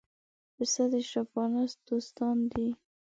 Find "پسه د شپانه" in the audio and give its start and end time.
0.55-1.63